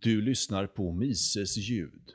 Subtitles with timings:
[0.00, 2.12] Du lyssnar på Mises ljud.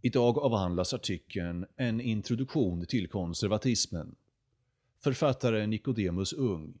[0.00, 4.14] Idag avhandlas artikeln En introduktion till konservatismen.
[4.98, 6.78] Författare Nicodemus Ung.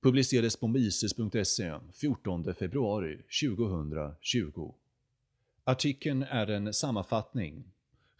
[0.00, 4.74] Publicerades på mises.se 14 februari 2020.
[5.64, 7.64] Artikeln är en sammanfattning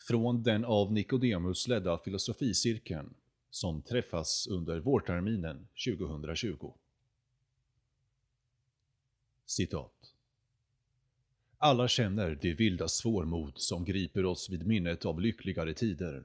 [0.08, 3.14] från den av Nicodemus ledda filosoficirkeln
[3.50, 6.72] som träffas under vårterminen 2020.
[9.46, 10.15] Citat.
[11.66, 16.24] Alla känner det vilda svårmod som griper oss vid minnet av lyckligare tider.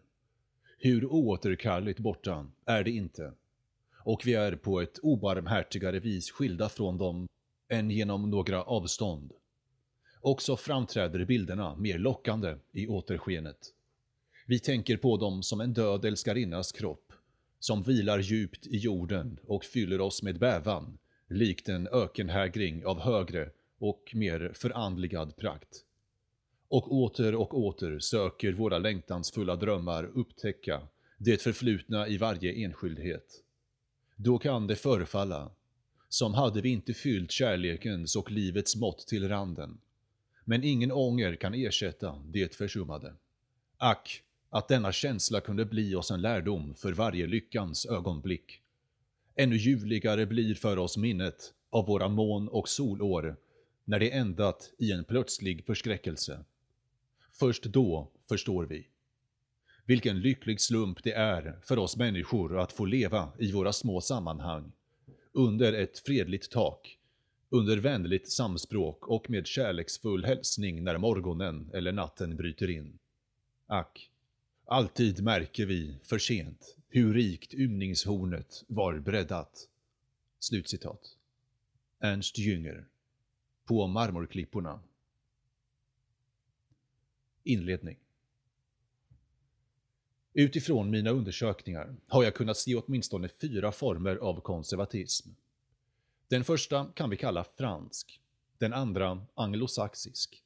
[0.80, 3.34] Hur oåterkalleligt borta är det inte?
[4.04, 7.28] Och vi är på ett obarmhärtigare vis skilda från dem
[7.70, 9.32] än genom några avstånd.
[10.20, 13.60] Också framträder bilderna mer lockande i återskenet.
[14.48, 17.14] Vi tänker på dem som en död älskarinnas kropp,
[17.60, 23.50] som vilar djupt i jorden och fyller oss med bävan, likt en ökenhägring av högre
[23.82, 25.86] och mer förandligad prakt.
[26.68, 30.82] Och åter och åter söker våra längtansfulla drömmar upptäcka
[31.18, 33.44] det förflutna i varje enskildhet.
[34.16, 35.52] Då kan det förefalla
[36.10, 39.78] som hade vi inte fyllt kärlekens och livets mått till randen.
[40.46, 43.14] Men ingen ånger kan ersätta det försummade.
[43.78, 48.62] Ack, att denna känsla kunde bli oss en lärdom för varje lyckans ögonblick.
[49.36, 53.38] Ännu ljuvligare blir för oss minnet av våra mån och solår
[53.86, 56.46] när det ändat i en plötslig förskräckelse.
[57.32, 58.88] Först då förstår vi.
[59.86, 64.72] Vilken lycklig slump det är för oss människor att få leva i våra små sammanhang,
[65.32, 66.98] under ett fredligt tak,
[67.50, 73.00] under vänligt samspråk och med kärleksfull hälsning när morgonen eller natten bryter in.
[73.68, 74.12] Ack,
[74.66, 79.68] alltid märker vi för sent hur rikt ymningshornet var breddat.
[80.40, 81.18] Slutcitat.
[82.00, 82.86] Ernst Jünger
[83.66, 84.80] på marmorklipporna.
[87.44, 87.98] Inledning
[90.34, 95.30] Utifrån mina undersökningar har jag kunnat se åtminstone fyra former av konservatism.
[96.28, 98.22] Den första kan vi kalla fransk,
[98.58, 100.44] den andra anglosaxisk,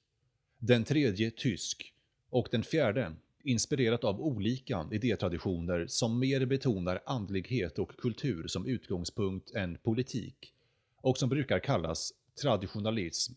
[0.57, 1.93] den tredje tysk
[2.29, 9.51] och den fjärde inspirerat av olika idétraditioner som mer betonar andlighet och kultur som utgångspunkt
[9.51, 10.53] än politik
[10.97, 13.33] och som brukar kallas traditionalism.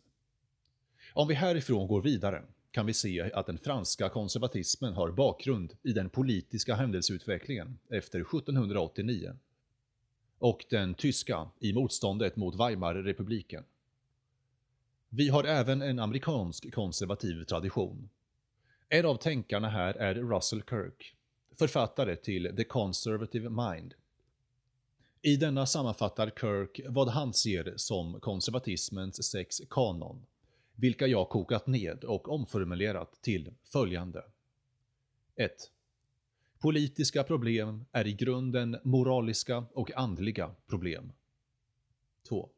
[1.13, 5.93] Om vi härifrån går vidare kan vi se att den franska konservatismen har bakgrund i
[5.93, 9.37] den politiska händelseutvecklingen efter 1789
[10.39, 13.65] och den tyska i motståndet mot Weimarrepubliken.
[15.09, 18.09] Vi har även en amerikansk konservativ tradition.
[18.89, 21.17] En av tänkarna här är Russell Kirk,
[21.55, 23.95] författare till The Conservative Mind
[25.23, 30.27] i denna sammanfattar Kirk vad han ser som konservatismens sex kanon,
[30.75, 34.25] vilka jag kokat ned och omformulerat till följande.
[35.37, 35.51] 1.
[36.59, 41.13] Politiska problem är i grunden moraliska och andliga problem.
[42.29, 42.49] 2.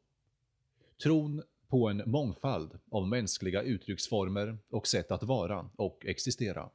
[1.03, 6.69] Tron på en mångfald av mänskliga uttrycksformer och sätt att vara och existera.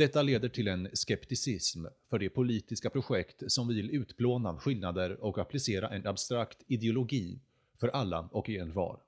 [0.00, 5.88] Detta leder till en skepticism för de politiska projekt som vill utplåna skillnader och applicera
[5.88, 7.40] en abstrakt ideologi
[7.80, 9.00] för alla och envar.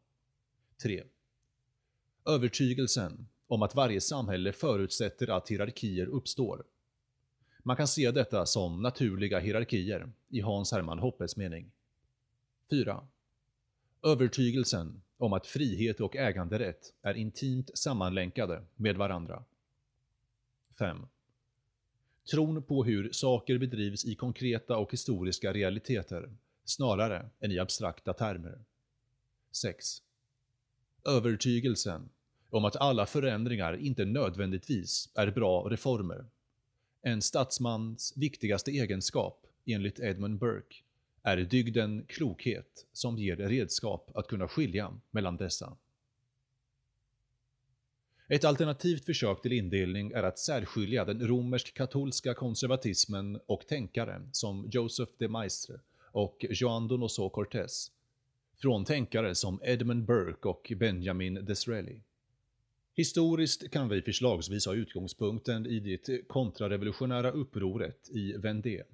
[0.82, 1.04] 3.
[2.26, 6.64] Övertygelsen om att varje samhälle förutsätter att hierarkier uppstår.
[7.62, 11.70] Man kan se detta som naturliga hierarkier i Hans Hermann Hoppes mening.
[12.70, 13.06] 4.
[14.03, 19.44] Övertygelsen om att frihet och äganderätt är intimt sammanlänkade med varandra.
[20.78, 21.06] 5.
[22.31, 28.65] Tron på hur saker bedrivs i konkreta och historiska realiteter, snarare än i abstrakta termer.
[29.53, 30.03] 6.
[31.05, 32.09] Övertygelsen
[32.50, 36.27] om att alla förändringar inte nödvändigtvis är bra reformer.
[37.03, 40.77] En statsmans viktigaste egenskap, enligt Edmund Burke,
[41.22, 45.77] är dygden klokhet som ger redskap att kunna skilja mellan dessa.
[48.32, 55.12] Ett alternativt försök till indelning är att särskilja den romersk-katolska konservatismen och tänkare som Joseph
[55.18, 55.80] de Maistre
[56.12, 57.90] och Joan Donoso Cortés
[58.56, 62.00] från tänkare som Edmund Burke och Benjamin Disraeli.
[62.94, 68.84] Historiskt kan vi förslagsvis ha utgångspunkten i det kontrarevolutionära upproret i Vendée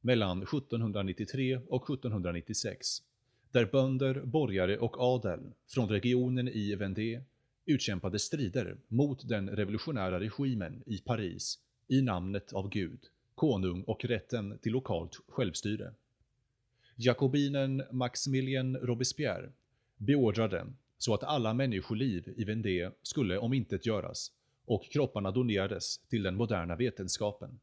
[0.00, 3.02] mellan 1793 och 1796,
[3.50, 7.22] där bönder, borgare och adel från regionen i Vendée
[7.68, 13.00] utkämpade strider mot den revolutionära regimen i Paris i namnet av Gud,
[13.34, 15.94] konung och rätten till lokalt självstyre.
[16.96, 19.52] Jakobinen Maximilien Robespierre
[19.96, 20.66] beordrade
[20.98, 24.32] så att alla människoliv i Vendée skulle omintetgöras
[24.64, 27.60] och kropparna donerades till den moderna vetenskapen.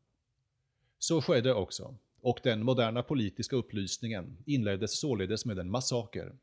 [1.00, 6.34] Så skedde också, och den moderna politiska upplysningen inleddes således med en massaker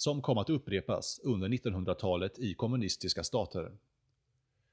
[0.00, 3.72] som kom att upprepas under 1900-talet i kommunistiska stater.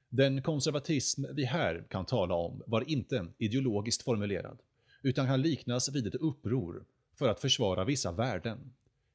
[0.08, 4.58] Den konservatism vi här kan tala om var inte ideologiskt formulerad,
[5.02, 6.84] utan kan liknas vid ett uppror
[7.14, 8.72] för att försvara vissa värden,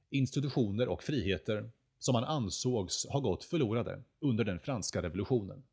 [0.10, 1.70] institutioner och friheter
[2.00, 5.64] som man ansågs ha gått förlorade under den franska revolutionen.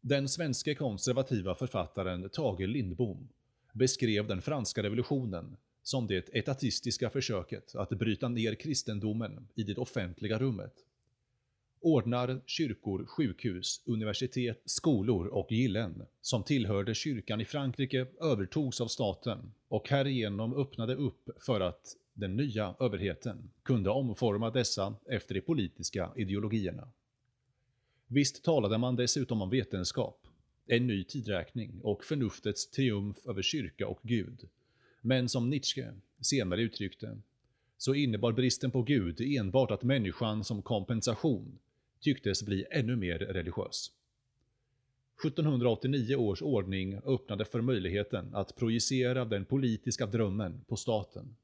[0.00, 3.28] Den svenske konservativa författaren Tage Lindbom
[3.72, 5.56] beskrev den franska revolutionen
[5.88, 10.74] som det etatistiska försöket att bryta ner kristendomen i det offentliga rummet.
[11.80, 19.52] Ordnar, kyrkor, sjukhus, universitet, skolor och gillen som tillhörde kyrkan i Frankrike övertogs av staten
[19.68, 26.12] och härigenom öppnade upp för att den nya överheten kunde omforma dessa efter de politiska
[26.16, 26.88] ideologierna.
[28.06, 30.26] Visst talade man dessutom om vetenskap,
[30.66, 34.48] en ny tidräkning och förnuftets triumf över kyrka och Gud.
[35.00, 37.18] Men som Nietzsche senare uttryckte,
[37.78, 41.58] så innebar bristen på Gud enbart att människan som kompensation
[42.00, 43.92] tycktes bli ännu mer religiös.
[45.24, 51.36] 1789 års ordning öppnade för möjligheten att projicera den politiska drömmen på staten.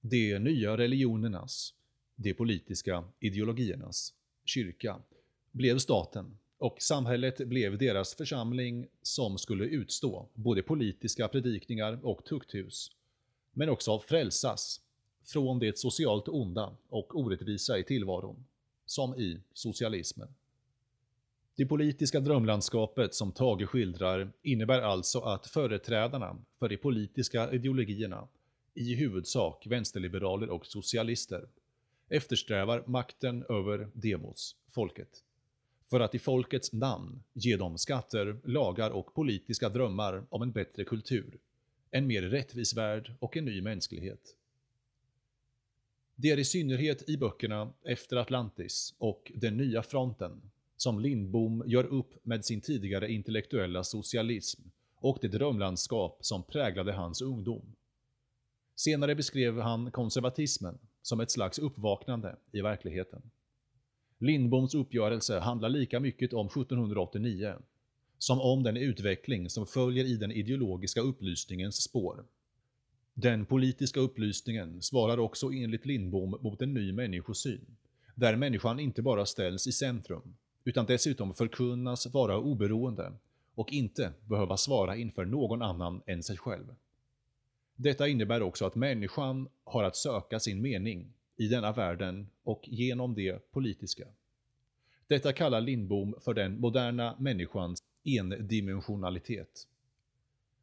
[0.00, 1.74] De nya religionernas,
[2.16, 4.14] de politiska ideologiernas,
[4.44, 5.00] kyrka
[5.52, 12.90] blev staten och samhället blev deras församling som skulle utstå både politiska predikningar och tukthus,
[13.52, 14.80] men också frälsas
[15.24, 18.44] från det socialt onda och orättvisa i tillvaron,
[18.86, 20.28] som i socialismen.
[21.56, 28.28] Det politiska drömlandskapet som Tage skildrar innebär alltså att företrädarna för de politiska ideologierna,
[28.74, 31.48] i huvudsak vänsterliberaler och socialister,
[32.08, 35.24] eftersträvar makten över demos, folket
[35.90, 40.84] för att i folkets namn ge dem skatter, lagar och politiska drömmar om en bättre
[40.84, 41.38] kultur,
[41.90, 44.34] en mer rättvis värld och en ny mänsklighet.
[46.14, 51.84] Det är i synnerhet i böckerna Efter Atlantis och Den nya fronten som Lindbom gör
[51.84, 54.62] upp med sin tidigare intellektuella socialism
[54.94, 57.76] och det drömlandskap som präglade hans ungdom.
[58.74, 63.30] Senare beskrev han konservatismen som ett slags uppvaknande i verkligheten.
[64.18, 67.54] Lindboms uppgörelse handlar lika mycket om 1789
[68.18, 72.24] som om den utveckling som följer i den ideologiska upplysningens spår.
[73.14, 77.76] Den politiska upplysningen svarar också enligt Lindbom mot en ny människosyn,
[78.14, 83.12] där människan inte bara ställs i centrum, utan dessutom förkunnas vara oberoende
[83.54, 86.74] och inte behöva svara inför någon annan än sig själv.
[87.76, 93.14] Detta innebär också att människan har att söka sin mening i denna världen och genom
[93.14, 94.04] det politiska.
[95.06, 99.68] Detta kallar Lindbom för den moderna människans endimensionalitet.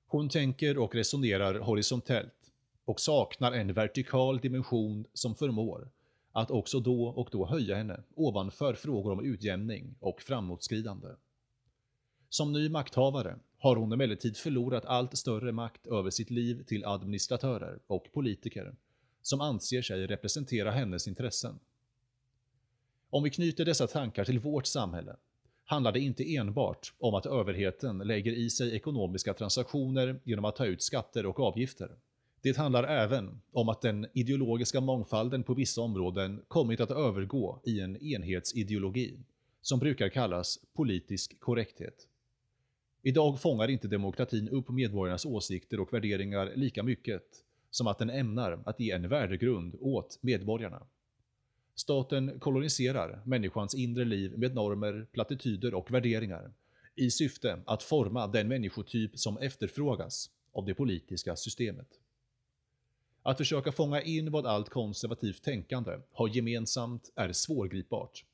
[0.08, 2.52] Hon tänker och resonerar horisontellt
[2.86, 5.90] och saknar en vertikal dimension som förmår
[6.32, 11.08] att också då och då höja henne ovanför frågor om utjämning och framåtskridande.
[12.30, 17.80] Som ny makthavare har hon emellertid förlorat allt större makt över sitt liv till administratörer
[17.88, 18.76] och politiker
[19.26, 21.60] som anser sig representera hennes intressen.
[23.10, 25.16] Om vi knyter dessa tankar till vårt samhälle
[25.64, 30.66] handlar det inte enbart om att överheten lägger i sig ekonomiska transaktioner genom att ta
[30.66, 31.92] ut skatter och avgifter.
[32.42, 37.80] Det handlar även om att den ideologiska mångfalden på vissa områden kommit att övergå i
[37.80, 39.20] en enhetsideologi,
[39.62, 42.08] som brukar kallas politisk korrekthet.
[43.02, 47.45] Idag fångar inte demokratin upp medborgarnas åsikter och värderingar lika mycket
[47.76, 50.88] som att den ämnar att ge en värdegrund åt medborgarna.
[51.76, 56.54] Staten koloniserar människans inre liv med normer, plattityder och värderingar
[56.96, 61.88] i syfte att forma den människotyp som efterfrågas av det politiska systemet.
[63.24, 68.26] Att försöka fånga in vad allt konservativt tänkande har gemensamt är svårgripbart.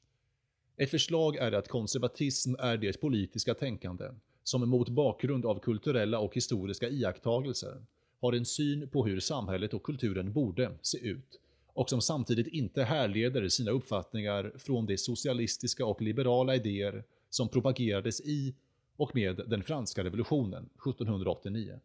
[0.77, 4.05] Ett förslag är att konservatism är det politiska tänkande
[4.43, 7.81] som mot bakgrund av kulturella och historiska iakttagelser
[8.21, 11.39] har en syn på hur samhället och kulturen borde se ut
[11.73, 18.21] och som samtidigt inte härleder sina uppfattningar från de socialistiska och liberala idéer som propagerades
[18.21, 18.55] i
[18.97, 21.79] och med den franska revolutionen 1789.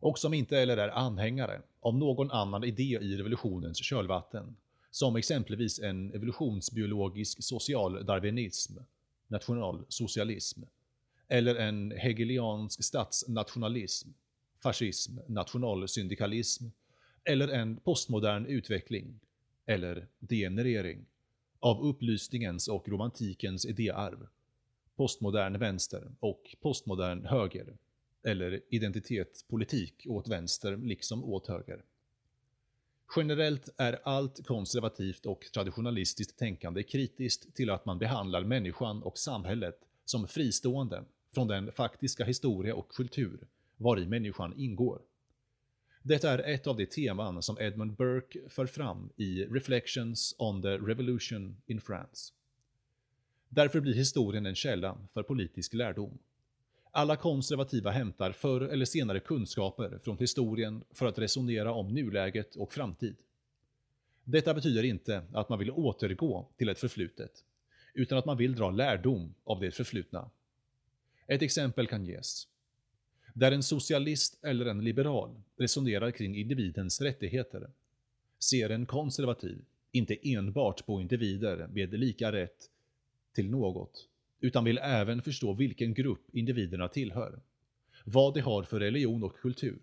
[0.00, 4.56] Och som inte heller är anhängare av någon annan idé i revolutionens kölvatten,
[4.90, 8.78] som exempelvis en evolutionsbiologisk socialdarwinism,
[9.28, 10.62] nationalsocialism,
[11.28, 14.08] eller en hegeliansk statsnationalism,
[14.66, 16.64] fascism, nationalsyndikalism
[17.24, 19.20] eller en postmodern utveckling
[19.66, 21.06] eller degenerering,
[21.60, 24.26] av upplysningens och romantikens idéarv,
[24.96, 27.76] postmodern vänster och postmodern höger,
[28.22, 31.84] eller identitetspolitik åt vänster liksom åt höger.
[33.16, 39.78] Generellt är allt konservativt och traditionalistiskt tänkande kritiskt till att man behandlar människan och samhället
[40.04, 41.04] som fristående
[41.34, 43.46] från den faktiska historia och kultur
[43.76, 45.02] var i människan ingår.
[46.02, 50.68] Detta är ett av de teman som Edmund Burke för fram i Reflections on the
[50.68, 52.32] Revolution in France.
[53.48, 56.18] Därför blir historien en källa för politisk lärdom.
[56.90, 62.72] Alla konservativa hämtar förr eller senare kunskaper från historien för att resonera om nuläget och
[62.72, 63.16] framtid.
[64.24, 67.44] Detta betyder inte att man vill återgå till ett förflutet,
[67.94, 70.30] utan att man vill dra lärdom av det förflutna.
[71.26, 72.48] Ett exempel kan ges.
[73.38, 77.70] Där en socialist eller en liberal resonerar kring individens rättigheter
[78.38, 82.70] ser en konservativ inte enbart på individer med lika rätt
[83.34, 84.08] till något,
[84.40, 87.40] utan vill även förstå vilken grupp individerna tillhör,
[88.04, 89.80] vad de har för religion och kultur,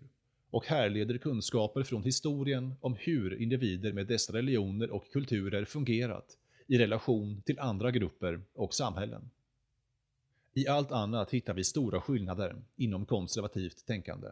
[0.50, 6.78] och härleder kunskaper från historien om hur individer med dessa religioner och kulturer fungerat i
[6.78, 9.30] relation till andra grupper och samhällen.
[10.56, 14.28] I allt annat hittar vi stora skillnader inom konservativt tänkande.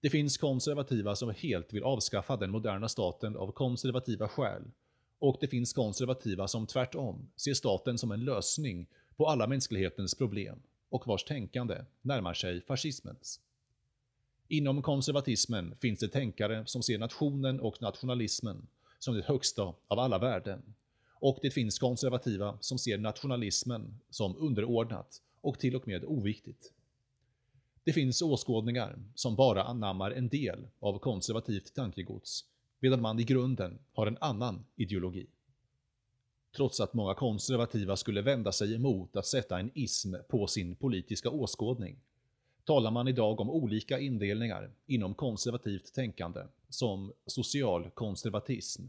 [0.00, 4.62] Det finns konservativa som helt vill avskaffa den moderna staten av konservativa skäl
[5.18, 10.62] och det finns konservativa som tvärtom ser staten som en lösning på alla mänsklighetens problem
[10.88, 13.40] och vars tänkande närmar sig fascismens.
[14.48, 18.66] Inom konservatismen finns det tänkare som ser nationen och nationalismen
[18.98, 20.74] som det högsta av alla värden.
[21.20, 26.72] Och det finns konservativa som ser nationalismen som underordnat och till och med oviktigt.
[27.84, 32.44] Det finns åskådningar som bara anammar en del av konservativt tankegods,
[32.80, 35.26] medan man i grunden har en annan ideologi.
[36.56, 41.30] Trots att många konservativa skulle vända sig emot att sätta en ism på sin politiska
[41.30, 41.98] åskådning,
[42.64, 48.82] talar man idag om olika indelningar inom konservativt tänkande som socialkonservatism,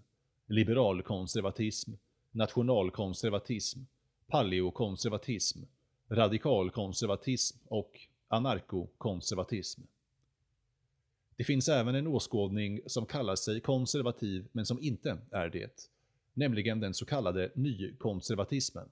[0.48, 1.91] liberalkonservatism,
[2.31, 3.79] nationalkonservatism,
[4.27, 5.59] paleokonservatism,
[6.09, 9.81] radikalkonservatism och anarkokonservatism.
[11.36, 15.89] Det finns även en åskådning som kallar sig konservativ men som inte är det,
[16.33, 18.89] nämligen den så kallade nykonservatismen.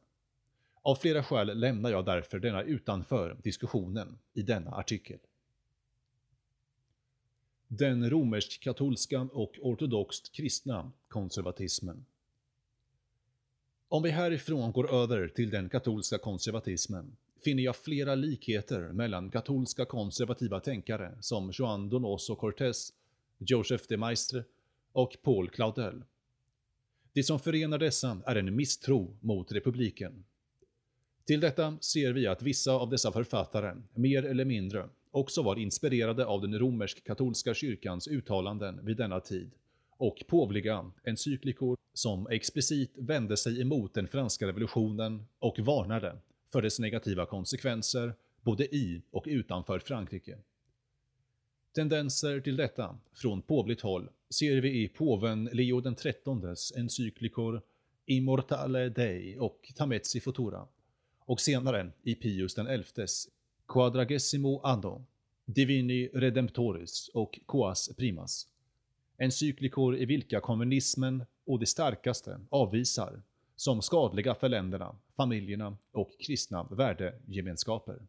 [0.81, 5.19] Av flera skäl lämnar jag därför denna utanför diskussionen i denna artikel.
[7.67, 12.05] Den romersk-katolska och ortodoxt kristna konservatismen.
[13.89, 19.85] Om vi härifrån går över till den katolska konservatismen finner jag flera likheter mellan katolska
[19.85, 22.93] konservativa tänkare som Juan Donoso Cortés,
[23.37, 24.43] Joseph de Maistre
[24.91, 26.03] och Paul Claudel.
[27.13, 30.23] Det som förenar dessa är en misstro mot republiken.
[31.25, 36.25] Till detta ser vi att vissa av dessa författare, mer eller mindre, också var inspirerade
[36.25, 39.51] av den romersk-katolska kyrkans uttalanden vid denna tid
[39.97, 46.17] och påvliga encyklikor som explicit vände sig emot den franska revolutionen och varnade
[46.51, 50.37] för dess negativa konsekvenser både i och utanför Frankrike.
[51.75, 57.61] Tendenser till detta från påvligt håll ser vi i påven Leo XIIIs encyklikor
[58.05, 60.67] Immortale Dei och Tamezzi Futura
[61.19, 63.29] och senare i Pius XIs
[63.67, 65.05] Quadragesimo Anno,
[65.45, 68.47] Divini Redemptoris och Quas Primas.
[69.17, 73.21] Encyklikor i vilka kommunismen och det starkaste avvisar
[73.55, 77.99] som skadliga för länderna, familjerna och kristna värdegemenskaper.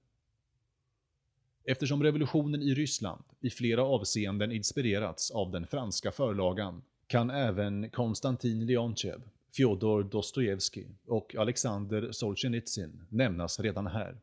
[1.64, 8.66] Eftersom revolutionen i Ryssland i flera avseenden inspirerats av den franska förlagan kan även Konstantin
[8.66, 9.22] Leontjev,
[9.56, 14.16] Fjodor Dostojevskij och Alexander Solzhenitsyn nämnas redan här.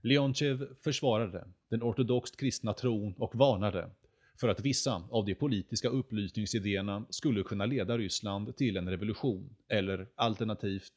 [0.00, 3.90] Leontjev försvarade den ortodoxt kristna tron och varnade
[4.40, 10.08] för att vissa av de politiska upplysningsidéerna skulle kunna leda Ryssland till en revolution, eller
[10.14, 10.92] alternativt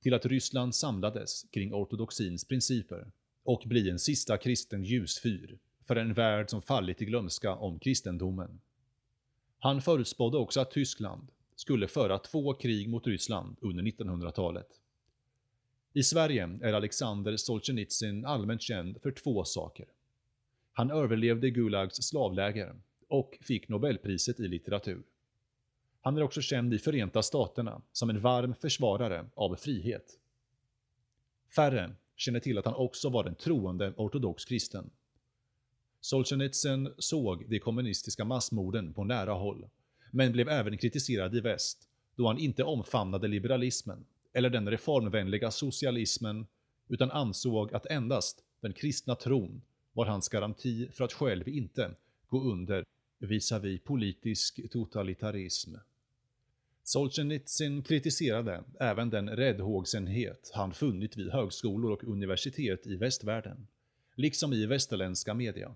[0.00, 3.10] till att Ryssland samlades kring ortodoxins principer
[3.44, 8.60] och bli en sista kristen ljusfyr för en värld som fallit i glömska om kristendomen.
[9.58, 14.68] Han förutspådde också att Tyskland skulle föra två krig mot Ryssland under 1900-talet.
[15.92, 19.86] I Sverige är Alexander Solzhenitsyn allmänt känd för två saker.
[20.78, 22.74] Han överlevde Gulags slavläger
[23.08, 25.02] och fick Nobelpriset i litteratur.
[26.00, 30.18] Han är också känd i Förenta Staterna som en varm försvarare av frihet.
[31.54, 34.90] Färre känner till att han också var en troende ortodox kristen.
[36.00, 39.68] Solzhenitsyn såg de kommunistiska massmorden på nära håll,
[40.10, 46.46] men blev även kritiserad i väst då han inte omfamnade liberalismen eller den reformvänliga socialismen
[46.88, 49.62] utan ansåg att endast den kristna tron
[49.96, 51.94] var hans garanti för att själv inte
[52.28, 52.84] gå under
[53.18, 55.74] visavi politisk totalitarism.
[56.82, 63.66] Solzhenitsyn kritiserade även den räddhågsenhet han funnit vid högskolor och universitet i västvärlden,
[64.14, 65.74] liksom i västerländska media.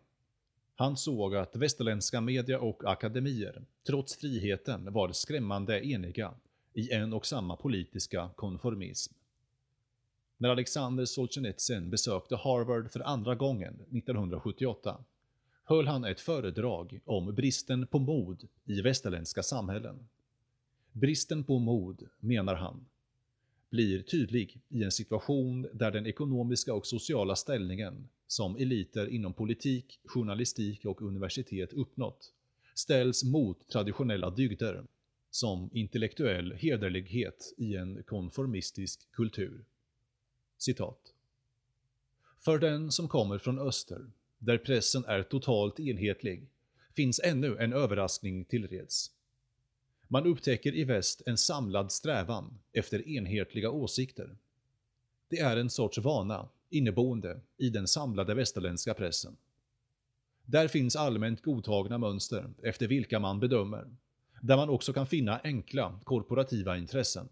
[0.76, 6.34] Han såg att västerländska media och akademier, trots friheten, var skrämmande eniga
[6.74, 9.14] i en och samma politiska konformism.
[10.42, 15.04] När Alexander Solzhenitsyn besökte Harvard för andra gången 1978
[15.64, 20.09] höll han ett föredrag om bristen på mod i västerländska samhällen.
[20.92, 22.87] Bristen på mod, menar han,
[23.70, 30.00] blir tydlig i en situation där den ekonomiska och sociala ställningen som eliter inom politik,
[30.04, 32.32] journalistik och universitet uppnått
[32.75, 34.85] ställs mot traditionella dygder
[35.30, 39.64] som intellektuell hederlighet i en konformistisk kultur.
[40.62, 41.14] Citat.
[42.38, 46.49] För den som kommer från öster, där pressen är totalt enhetlig,
[46.97, 49.11] finns ännu en överraskning tillreds.
[50.09, 54.37] Man upptäcker i väst en samlad strävan efter enhetliga åsikter.
[55.29, 59.37] Det är en sorts vana, inneboende i den samlade västerländska pressen.
[60.45, 63.97] Där finns allmänt godtagna mönster efter vilka man bedömer,
[64.40, 67.29] där man också kan finna enkla korporativa intressen.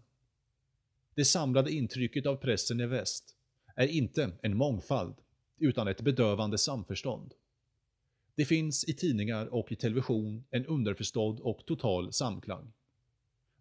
[1.19, 3.35] Det samlade intrycket av pressen i väst
[3.75, 5.15] är inte en mångfald,
[5.57, 7.33] utan ett bedövande samförstånd.
[8.35, 12.71] Det finns i tidningar och i television en underförstådd och total samklang.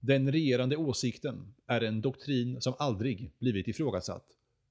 [0.01, 4.27] Den regerande åsikten är en doktrin som aldrig blivit ifrågasatt,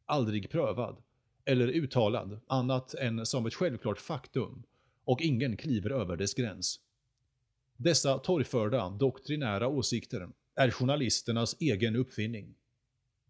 [0.05, 0.97] aldrig prövad
[1.45, 4.63] eller uttalad annat än som ett självklart faktum
[5.03, 6.79] och ingen kliver över dess gräns.
[7.77, 12.55] Dessa torgförda doktrinära åsikter är journalisternas egen uppfinning.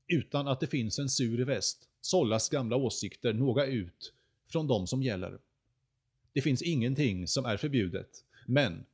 [0.07, 4.13] Utan att det finns en sur i väst sållas gamla åsikter några ut
[4.47, 5.39] från de som gäller.
[6.33, 8.85] Det finns ingenting som är förbjudet, men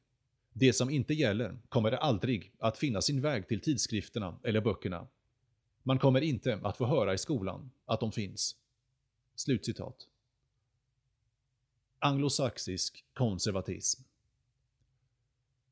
[0.53, 5.07] det som inte gäller kommer aldrig att finna sin väg till tidskrifterna eller böckerna.
[5.83, 8.55] Man kommer inte att få höra i skolan att de finns.
[9.35, 10.07] Slutcitat.
[11.99, 14.01] Anglosaxisk konservatism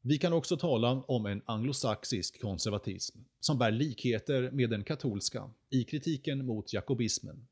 [0.03, 5.83] vi kan också tala om en anglosaxisk konservatism som bär likheter med den katolska i
[5.83, 7.47] kritiken mot jakobismen,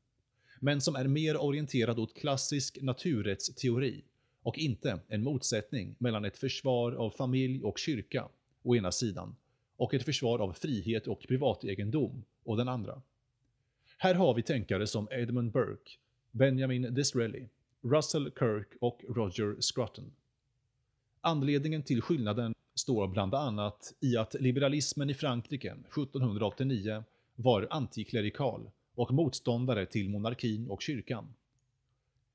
[0.60, 4.04] men som är mer orienterad åt klassisk naturrättsteori
[4.42, 8.28] och inte en motsättning mellan ett försvar av familj och kyrka
[8.62, 9.36] å ena sidan
[9.76, 13.02] och ett försvar av frihet och privategendom å den andra.
[13.98, 15.90] Här har vi tänkare som Edmund Burke,
[16.30, 17.48] Benjamin Disraeli,
[17.82, 20.12] Russell Kirk och Roger Scruton.
[21.20, 27.04] Anledningen till skillnaden står bland annat i att liberalismen i Frankrike 1789
[27.36, 31.34] var antiklerikal och motståndare till monarkin och kyrkan.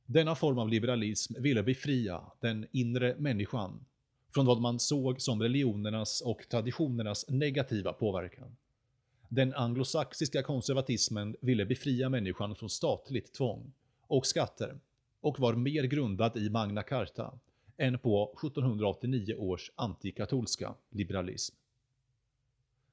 [0.05, 3.85] Denna form av liberalism ville befria den inre människan
[4.33, 8.55] från vad man såg som religionernas och traditionernas negativa påverkan.
[9.29, 13.73] Den anglosaxiska konservatismen ville befria människan från statligt tvång
[14.07, 14.79] och skatter
[15.21, 17.39] och var mer grundad i Magna Carta
[17.77, 21.55] än på 1789 års antikatolska liberalism.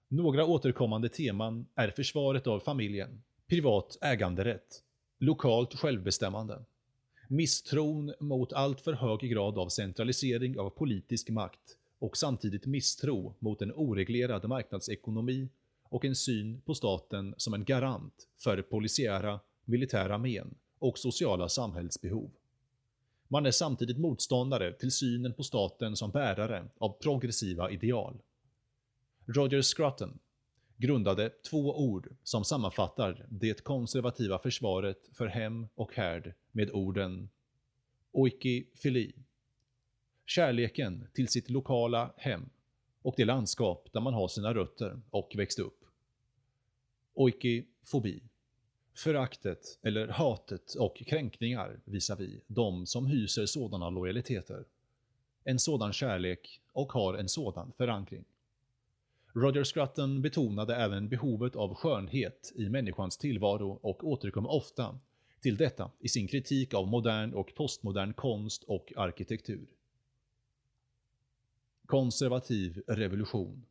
[0.08, 4.82] Några återkommande teman är försvaret av familjen, privat äganderätt,
[5.18, 6.64] lokalt självbestämmande,
[7.28, 13.72] misstron mot alltför hög grad av centralisering av politisk makt och samtidigt misstro mot en
[13.72, 15.48] oreglerad marknadsekonomi
[15.88, 22.30] och en syn på staten som en garant för polisiära, militära men och sociala samhällsbehov.
[23.32, 28.22] Man är samtidigt motståndare till synen på staten som bärare av progressiva ideal.
[29.26, 30.18] Roger Scruton
[30.76, 37.28] grundade två ord som sammanfattar det konservativa försvaret för hem och härd med orden
[38.10, 39.14] oikifili,
[40.26, 42.48] kärleken till sitt lokala hem
[43.02, 45.84] och det landskap där man har sina rötter och växt upp.
[47.14, 48.22] Oikifobi,
[48.94, 54.64] föraktet eller hatet och kränkningar visavi de som hyser sådana lojaliteter.
[55.44, 58.24] En sådan kärlek och har en sådan förankring.
[59.32, 64.98] Roger Scruton betonade även behovet av skönhet i människans tillvaro och återkom ofta
[65.40, 69.66] till detta i sin kritik av modern och postmodern konst och arkitektur.
[71.86, 73.66] Konservativ revolution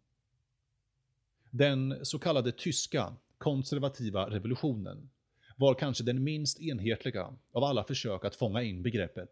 [1.50, 5.10] Den så kallade tyska konservativa revolutionen
[5.58, 9.30] var kanske den minst enhetliga av alla försök att fånga in begreppet.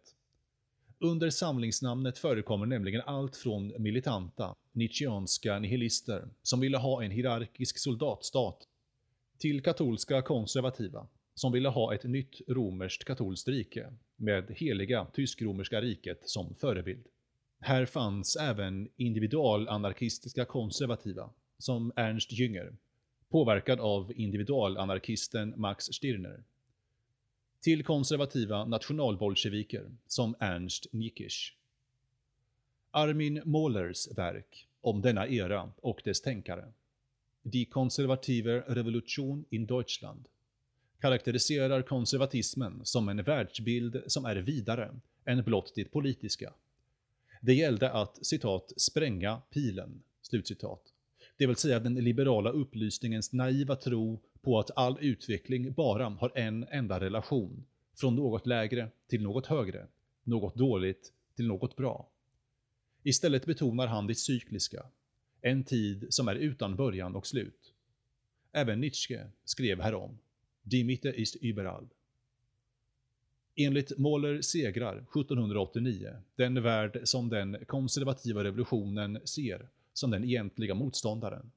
[0.98, 8.58] Under samlingsnamnet förekommer nämligen allt från militanta nietzscheanska nihilister som ville ha en hierarkisk soldatstat
[9.38, 16.20] till katolska konservativa som ville ha ett nytt romerskt katolskt rike med heliga tysk-romerska riket
[16.28, 17.06] som förebild.
[17.60, 22.76] Här fanns även individualanarkistiska konservativa, som Ernst Jünger,
[23.30, 26.42] påverkad av individualanarkisten Max Stirner.
[27.60, 31.56] Till konservativa nationalbolsjeviker, som Ernst Nikisch.
[32.90, 36.72] Armin Mohlers verk om denna era och dess tänkare,
[37.42, 40.28] Die konservative Revolution in Deutschland,
[41.00, 46.52] karaktäriserar konservatismen som en världsbild som är vidare än blott det politiska.
[47.40, 50.89] Det gällde att, citat, spränga pilen, slutcitat.
[51.40, 56.64] Det vill säga den liberala upplysningens naiva tro på att all utveckling bara har en
[56.70, 59.86] enda relation, från något lägre till något högre,
[60.24, 62.08] något dåligt till något bra.
[63.02, 64.86] Istället betonar han det cykliska,
[65.40, 67.74] en tid som är utan början och slut.
[68.52, 70.18] Även Nietzsche skrev härom.
[70.62, 71.88] Die Mitte ist überall.
[73.56, 81.50] Enligt Mahler segrar 1789 den värld som den konservativa revolutionen ser som den egentliga motståndaren.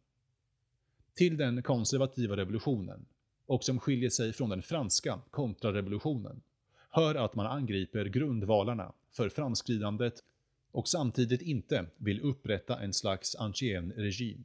[1.13, 3.05] Till den konservativa revolutionen,
[3.45, 6.41] och som skiljer sig från den franska kontrarevolutionen,
[6.89, 10.23] hör att man angriper grundvalarna för framskridandet
[10.71, 14.43] och samtidigt inte vill upprätta en slags ancien regim.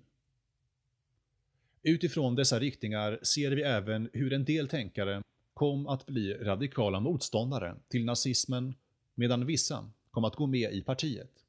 [1.83, 5.22] Utifrån dessa riktningar ser vi även hur en del tänkare
[5.55, 8.74] kom att bli radikala motståndare till nazismen
[9.14, 11.44] medan vissa kom att gå med i partiet.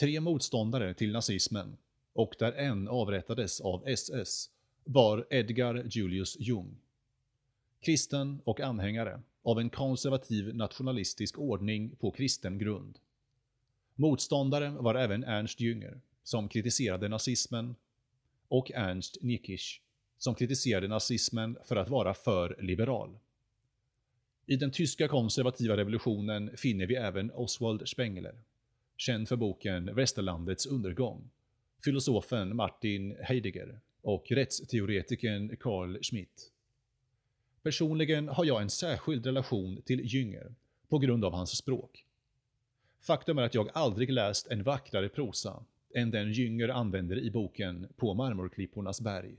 [0.00, 1.76] Tre motståndare till nazismen,
[2.12, 4.50] och där en avrättades av SS,
[4.84, 6.76] var Edgar Julius Jung.
[7.80, 12.98] Kristen och anhängare av en konservativ nationalistisk ordning på kristen grund.
[13.94, 17.74] Motståndare var även Ernst Jünger, som kritiserade nazismen,
[18.48, 19.82] och Ernst Nikisch,
[20.18, 23.18] som kritiserade nazismen för att vara för liberal.
[24.46, 28.34] I den tyska konservativa revolutionen finner vi även Oswald Spengler,
[29.00, 31.30] känd för boken Västerlandets undergång,
[31.84, 36.52] filosofen Martin Heidegger och rättsteoretikern Carl Schmitt.
[37.62, 40.54] Personligen har jag en särskild relation till Jünger
[40.88, 42.04] på grund av hans språk.
[43.00, 47.88] Faktum är att jag aldrig läst en vackrare prosa än den Jünger använder i boken
[47.96, 49.34] På marmorklippornas berg,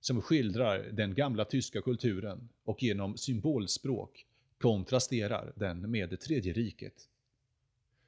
[0.00, 4.26] som skildrar den gamla tyska kulturen och genom symbolspråk
[4.58, 7.08] kontrasterar den med det tredje riket.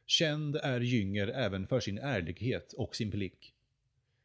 [0.06, 3.54] Känd är Jünger även för sin ärlighet och sin blick.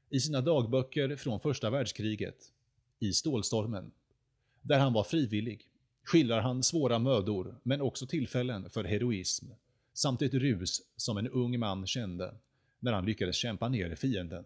[0.10, 2.36] I sina dagböcker från första världskriget,
[3.00, 3.92] i Stålstormen,
[4.62, 5.70] där han var frivillig,
[6.04, 9.46] skildrar han svåra mödor men också tillfällen för heroism,
[9.94, 12.36] samt ett rus som en ung man kände
[12.80, 14.46] när han lyckades kämpa ner fienden.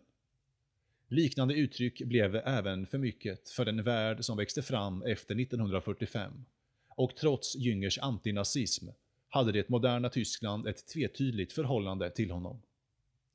[1.08, 6.45] Liknande uttryck blev även för mycket för den värld som växte fram efter 1945
[6.89, 8.88] och trots Jüngers antinazism
[9.36, 12.62] hade det moderna Tyskland ett tvetydigt förhållande till honom.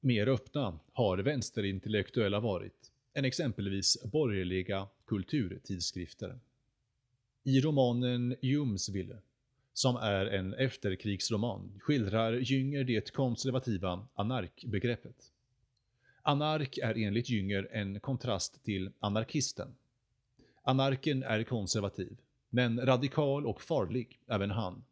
[0.01, 6.39] Mer öppna har vänsterintellektuella varit än exempelvis borgerliga kulturtidskrifter.
[7.45, 9.19] I romanen Jumsville
[9.73, 15.33] som är en efterkrigsroman, skildrar Jünger det konservativa anarkbegreppet.
[16.23, 19.75] Anark är enligt Jünger en kontrast till anarkisten.
[20.63, 22.17] Anarken är konservativ,
[22.51, 24.85] men radikal och farlig, även han.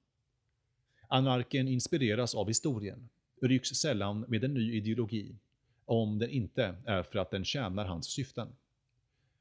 [1.10, 3.08] Anarken inspireras av historien,
[3.40, 5.34] rycks sällan med en ny ideologi,
[5.84, 8.48] om den inte är för att den tjänar hans syften.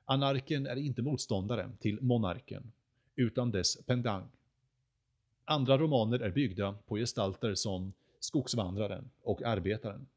[0.05, 2.71] Anarken är inte motståndare till monarken,
[3.15, 4.29] utan dess pendang.
[5.45, 10.07] Andra romaner är byggda på gestalter som Skogsvandraren och Arbetaren.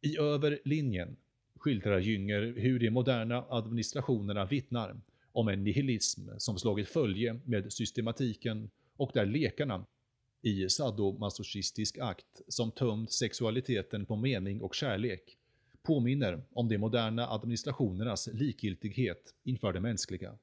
[0.00, 1.16] I Över linjen
[1.56, 5.00] skildrar Jünger hur de moderna administrationerna vittnar
[5.32, 9.86] om en nihilism som slagit följe med systematiken och där lekarna
[10.42, 15.36] i sadomasochistisk akt som tömt sexualiteten på mening och kärlek
[15.82, 20.38] påminner om de moderna administrationernas likgiltighet inför det mänskliga.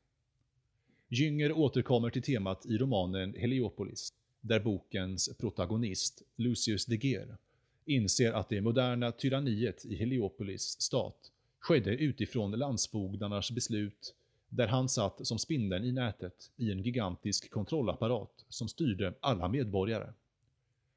[1.09, 7.37] Jünger återkommer till temat i romanen Heliopolis, där bokens protagonist, Lucius de Geer,
[7.85, 14.15] inser att det moderna tyranniet i Heliopolis stat skedde utifrån landsfogdarnas beslut,
[14.55, 20.13] där han satt som spindeln i nätet i en gigantisk kontrollapparat som styrde alla medborgare.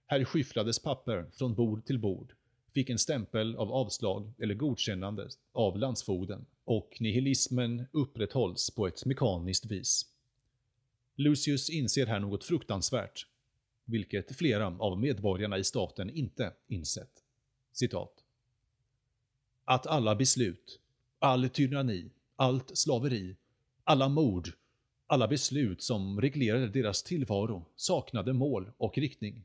[0.07, 2.33] Här skyfflades papper från bord till bord,
[2.75, 9.67] fick en stämpel av avslag eller godkännande av landsfogden och nihilismen upprätthålls på ett mekaniskt
[9.67, 10.07] vis.
[11.15, 13.27] Lucius inser här något fruktansvärt,
[13.85, 17.23] vilket flera av medborgarna i staten inte insett.
[17.73, 18.25] Citat.
[19.65, 20.81] att alla beslut,
[21.19, 23.37] all tyranni, allt slaveri,
[23.87, 24.53] alla mord,
[25.07, 29.45] alla beslut som reglerade deras tillvaro saknade mål och riktning.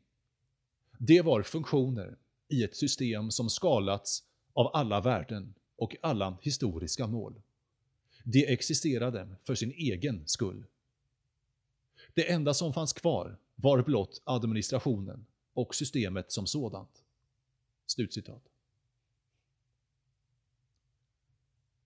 [0.97, 4.23] Det var funktioner i ett system som skalats
[4.53, 7.41] av alla värden och alla historiska mål.
[8.23, 10.65] De existerade för sin egen skull.
[12.13, 17.03] Det enda som fanns kvar var blott administrationen och systemet som sådant.
[17.85, 18.43] Slutcitat.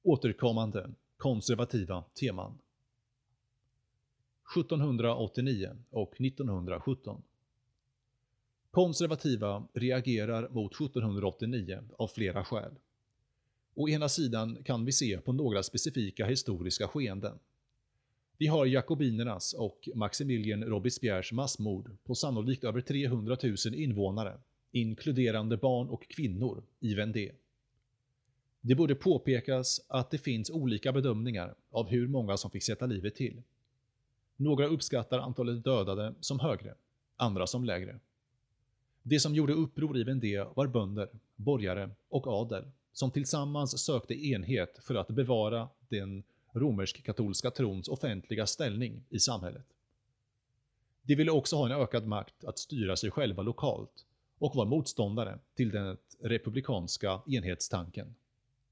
[0.04, 2.58] Återkommande konservativa teman
[4.56, 7.21] 1789 och 1917
[8.75, 12.71] Konservativa reagerar mot 1789 av flera skäl.
[13.75, 17.39] Å ena sidan kan vi se på några specifika historiska skeenden.
[18.38, 24.39] Vi har jakobinernas och Maximilien Robespierres massmord på sannolikt över 300 000 invånare,
[24.71, 27.32] inkluderande barn och kvinnor, i Vendée.
[28.67, 33.15] Det borde påpekas att det finns olika bedömningar av hur många som fick sätta livet
[33.15, 33.41] till.
[34.36, 36.75] Några uppskattar antalet dödade som högre,
[37.17, 37.99] andra som lägre.
[39.04, 44.80] De som gjorde uppror i Vendée var bönder, borgare och adel som tillsammans sökte enhet
[44.82, 46.23] för att bevara den
[46.54, 49.65] romersk-katolska trons offentliga ställning i samhället.
[51.01, 54.06] De ville också ha en ökad makt att styra sig själva lokalt
[54.39, 58.15] och var motståndare till den republikanska enhetstanken.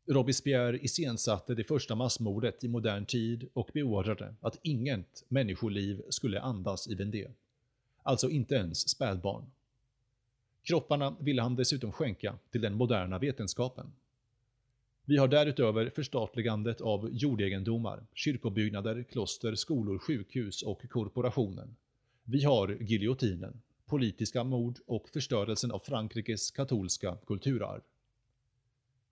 [0.05, 6.87] Robespierre iscensatte det första massmordet i modern tid och beordrade att inget människoliv skulle andas
[6.87, 7.31] i Vendée.
[8.03, 9.45] Alltså inte ens spädbarn.
[10.63, 13.91] Kropparna ville han dessutom skänka till den moderna vetenskapen.
[15.05, 21.75] Vi har därutöver förstatligandet av jordegendomar, kyrkobyggnader, kloster, skolor, sjukhus och korporationen.
[22.23, 27.81] Vi har giljotinen, politiska mord och förstörelsen av Frankrikes katolska kulturarv.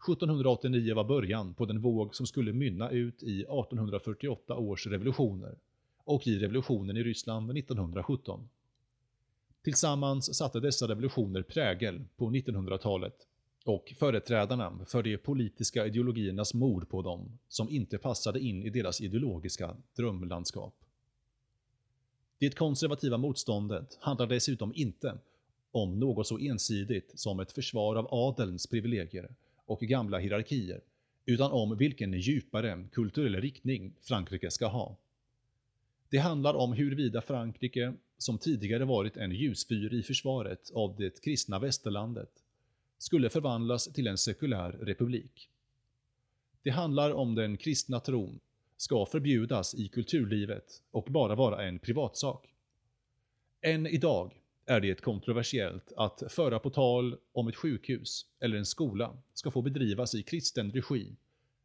[0.01, 5.57] 1789 var början på den våg som skulle mynna ut i 1848 års revolutioner
[6.03, 8.49] och i revolutionen i Ryssland 1917.
[9.63, 13.27] Tillsammans satte dessa revolutioner prägel på 1900-talet
[13.65, 19.01] och företrädarna för de politiska ideologiernas mord på dem som inte passade in i deras
[19.01, 20.75] ideologiska drömlandskap.
[22.37, 25.17] Det konservativa motståndet handlar dessutom inte
[25.71, 29.29] om något så ensidigt som ett försvar av adelns privilegier
[29.65, 30.81] och gamla hierarkier,
[31.25, 34.97] utan om vilken djupare kulturell riktning Frankrike ska ha.
[36.09, 41.59] Det handlar om huruvida Frankrike, som tidigare varit en ljusfyr i försvaret av det kristna
[41.59, 42.31] västerlandet,
[42.97, 45.49] skulle förvandlas till en sekulär republik.
[46.63, 48.39] Det handlar om den kristna tron
[48.77, 52.53] ska förbjudas i kulturlivet och bara vara en privatsak.
[53.61, 59.17] Än idag är det kontroversiellt att föra på tal om ett sjukhus eller en skola
[59.33, 61.15] ska få bedrivas i kristen regi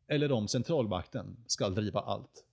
[0.07, 2.45] eller om centralmakten ska driva allt.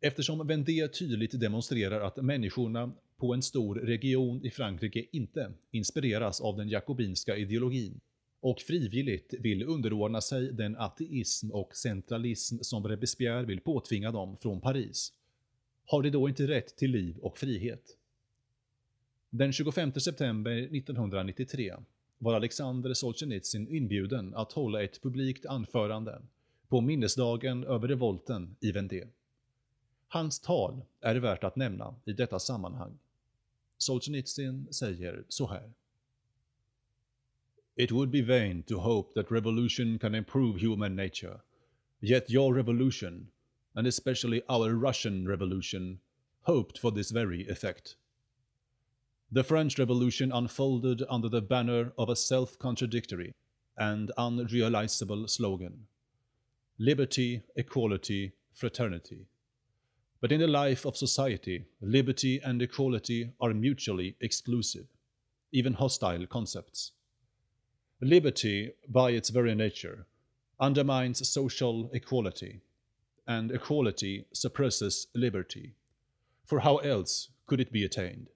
[0.00, 6.56] Eftersom Vendée tydligt demonstrerar att människorna på en stor region i Frankrike inte inspireras av
[6.56, 8.00] den jakobinska ideologin
[8.40, 14.60] och frivilligt vill underordna sig den ateism och centralism som Robespierre vill påtvinga dem från
[14.60, 15.12] Paris,
[15.84, 17.96] har de då inte rätt till liv och frihet?
[19.30, 21.74] Den 25 september 1993
[22.18, 26.22] var Alexander Solzhenitsyn inbjuden att hålla ett publikt anförande
[26.68, 29.08] på minnesdagen över revolten i Vendée.
[30.08, 32.98] Hans tal är värt att nämna i detta sammanhang.
[33.78, 35.72] Solzhenitsyn säger så här.
[37.76, 41.40] It would be vain to hope that revolution can improve human nature.
[42.00, 43.28] Yet your revolution,
[43.74, 45.98] and especially our Russian revolution,
[46.42, 47.96] hoped for this very effect.
[49.32, 53.34] The French Revolution unfolded under the banner of a self-contradictory
[53.76, 55.88] and unrealizable slogan.
[56.78, 59.26] Liberty, equality, fraternity.
[60.20, 64.86] But in the life of society, liberty and equality are mutually exclusive,
[65.50, 66.92] even hostile concepts.
[68.00, 70.06] Liberty, by its very nature,
[70.60, 72.60] undermines social equality,
[73.26, 75.74] and equality suppresses liberty.
[76.44, 78.28] For how else could it be attained?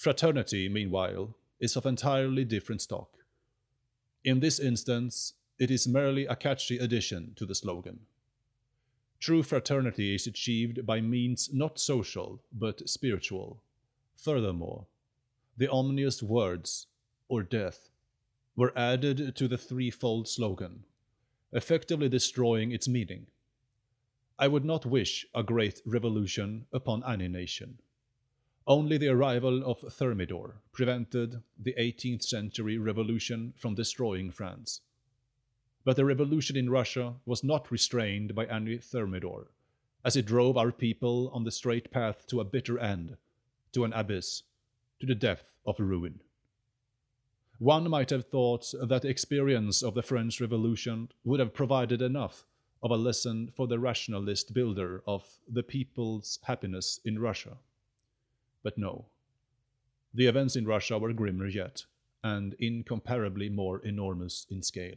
[0.00, 3.18] Fraternity, meanwhile, is of entirely different stock.
[4.24, 8.00] In this instance, it is merely a catchy addition to the slogan.
[9.18, 13.62] True fraternity is achieved by means not social, but spiritual.
[14.16, 14.86] Furthermore,
[15.58, 16.86] the ominous words,
[17.28, 17.90] or death,
[18.56, 20.84] were added to the threefold slogan,
[21.52, 23.26] effectively destroying its meaning.
[24.38, 27.80] I would not wish a great revolution upon any nation.
[28.66, 34.82] Only the arrival of Thermidor prevented the 18th century revolution from destroying France.
[35.84, 39.48] But the revolution in Russia was not restrained by any Thermidor,
[40.04, 43.16] as it drove our people on the straight path to a bitter end,
[43.72, 44.42] to an abyss,
[45.00, 46.20] to the depth of ruin.
[47.58, 52.46] One might have thought that the experience of the French Revolution would have provided enough
[52.82, 57.58] of a lesson for the rationalist builder of the people's happiness in Russia.
[58.62, 59.06] But no.
[60.12, 61.84] The events in Russia were grimmer yet,
[62.22, 64.96] and incomparably more enormous in scale.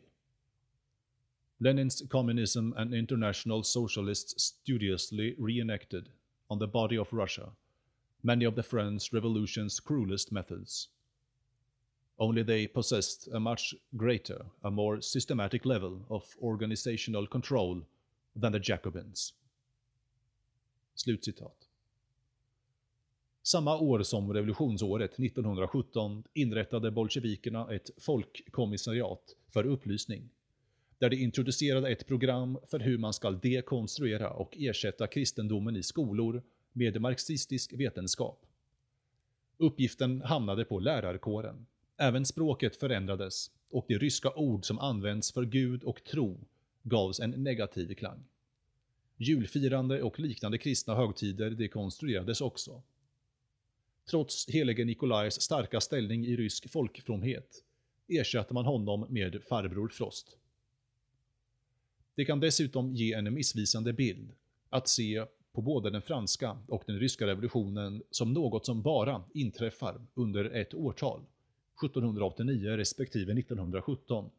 [1.60, 6.10] Lenin's communism and international socialists studiously reenacted,
[6.49, 7.49] on the body of Russia,
[8.21, 10.89] many of the French Revolution's cruelest methods.
[12.19, 17.82] Only they possessed a much greater, a more systematic level of organizational control
[18.36, 19.34] than the Jacobins.
[20.95, 21.67] Slutcitat.
[23.45, 30.29] Samma år som revolutionsåret 1917 inrättade bolsjevikerna ett folkkommissariat för upplysning,
[30.97, 36.43] där de introducerade ett program för hur man ska dekonstruera och ersätta kristendomen i skolor
[36.73, 38.45] med marxistisk vetenskap.
[39.58, 41.65] Uppgiften hamnade på lärarkåren.
[41.97, 46.39] Även språket förändrades och de ryska ord som används för Gud och tro
[46.84, 48.23] gavs en negativ klang.
[49.17, 52.84] Julfirande och liknande kristna högtider dekonstruerades också.
[54.10, 57.63] Trots helige Nikolajs starka ställning i rysk folkfromhet
[58.08, 60.38] ersatte man honom med farbror Frost.
[62.16, 64.32] Det kan dessutom ge en missvisande bild
[64.70, 70.02] att se på både den franska och den ryska revolutionen som något som bara inträffar
[70.13, 71.22] under ett årtal,
[71.84, 74.30] 1789 respektive 1917.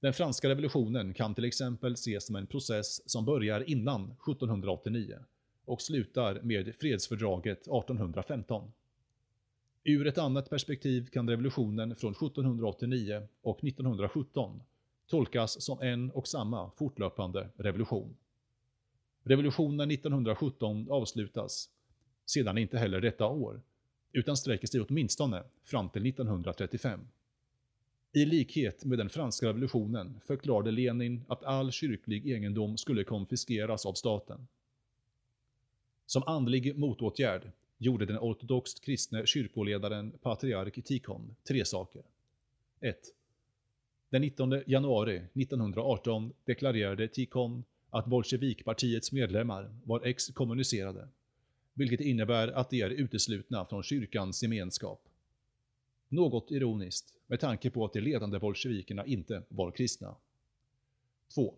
[0.00, 5.18] Den franska revolutionen kan till exempel ses som en process som börjar innan 1789
[5.64, 8.72] och slutar med fredsfördraget 1815.
[9.84, 14.62] Ur ett annat perspektiv kan revolutionen från 1789 och 1917
[15.06, 18.16] tolkas som en och samma fortlöpande revolution.
[19.22, 21.70] Revolutionen 1917 avslutas
[22.26, 23.62] sedan inte heller detta år,
[24.12, 27.00] utan sträcker sig åtminstone fram till 1935.
[28.12, 33.92] I likhet med den franska revolutionen förklarade Lenin att all kyrklig egendom skulle konfiskeras av
[33.92, 34.46] staten.
[36.06, 42.02] Som andlig motåtgärd gjorde den ortodoxt kristne kyrkoledaren patriark Tikhon tre saker.
[42.80, 42.96] 1.
[44.10, 51.08] Den 19 januari 1918 deklarerade Tikhon att bolsjevikpartiets medlemmar var exkommunicerade,
[51.74, 55.08] vilket innebär att de är uteslutna från kyrkans gemenskap.
[56.08, 60.16] Något ironiskt, med tanke på att de ledande bolsjevikerna inte var kristna.
[61.34, 61.54] 2.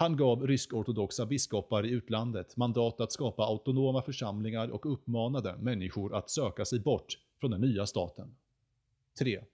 [0.00, 6.30] Han gav rysk-ortodoxa biskopar i utlandet mandat att skapa autonoma församlingar och uppmanade människor att
[6.30, 8.34] söka sig bort från den nya staten.
[9.18, 9.44] 3.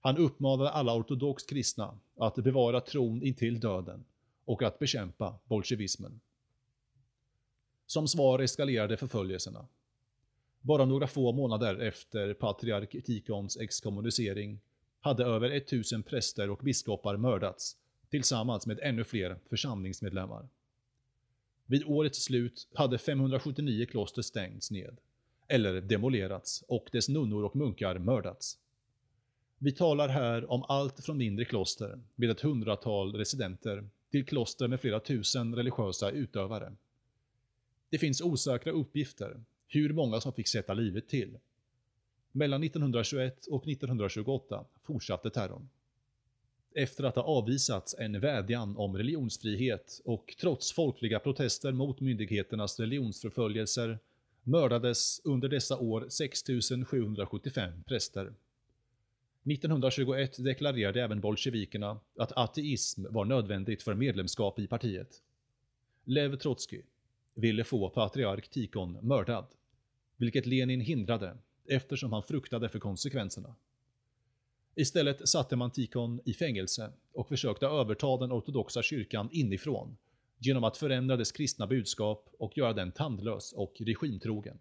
[0.00, 4.04] Han uppmanade alla ortodoxt kristna att bevara tron intill döden
[4.44, 6.20] och att bekämpa bolsjevismen.
[7.86, 9.66] Som svar eskalerade förföljelserna.
[10.60, 14.60] Bara några få månader efter patriark Tikons exkommunicering
[15.00, 17.76] hade över 1000 präster och biskopar mördats
[18.12, 20.48] tillsammans med ännu fler församlingsmedlemmar.
[21.66, 24.96] Vid årets slut hade 579 kloster stängts ned,
[25.48, 28.58] eller demolerats och dess nunnor och munkar mördats.
[29.58, 34.80] Vi talar här om allt från mindre kloster med ett hundratal residenter till kloster med
[34.80, 36.72] flera tusen religiösa utövare.
[37.90, 41.38] Det finns osäkra uppgifter hur många som fick sätta livet till.
[42.32, 45.68] Mellan 1921 och 1928 fortsatte terrorn.
[46.74, 53.98] Efter att ha avvisats en vädjan om religionsfrihet och trots folkliga protester mot myndigheternas religionsförföljelser
[54.42, 58.34] mördades under dessa år 6775 präster.
[59.44, 65.22] 1921 deklarerade även bolsjevikerna att ateism var nödvändigt för medlemskap i partiet.
[66.04, 66.84] Lev Trotskij
[67.34, 69.46] ville få patriark Tikon mördad,
[70.16, 71.36] vilket Lenin hindrade
[71.68, 73.54] eftersom han fruktade för konsekvenserna.
[74.74, 79.96] Istället satte man Tikon i fängelse och försökte överta den ortodoxa kyrkan inifrån
[80.38, 84.58] genom att förändra dess kristna budskap och göra den tandlös och regimtrogen.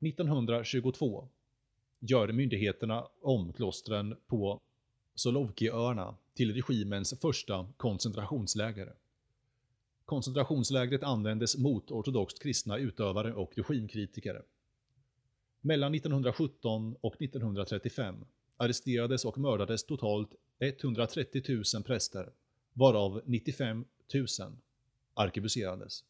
[0.00, 1.28] 1922
[2.00, 4.60] gör myndigheterna om klostren på
[5.14, 8.94] Solovkiöarna till regimens första koncentrationsläger.
[10.04, 14.42] Koncentrationslägret användes mot ortodoxt kristna utövare och regimkritiker.
[15.60, 18.24] Mellan 1917 och 1935
[18.56, 21.42] arresterades och mördades totalt 130
[21.74, 22.32] 000 präster,
[22.72, 23.84] varav 95
[24.14, 24.26] 000
[25.14, 26.04] arkebuserades.